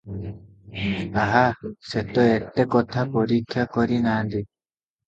ଆହା, 1.25 1.43
ସେତ 1.91 2.27
ଏତେ 2.31 2.67
କଥା 2.79 3.07
ପରୀକ୍ଷା 3.15 3.69
କରି 3.79 4.03
ନାହାନ୍ତି। 4.11 4.45